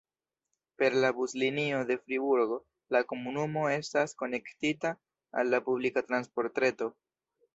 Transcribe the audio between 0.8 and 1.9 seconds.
Per la buslinio